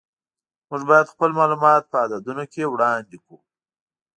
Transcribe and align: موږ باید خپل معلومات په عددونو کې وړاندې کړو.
موږ 0.69 0.81
باید 0.89 1.11
خپل 1.13 1.29
معلومات 1.39 1.83
په 1.91 1.95
عددونو 2.03 2.43
کې 2.53 2.71
وړاندې 2.73 3.15
کړو. 3.23 3.37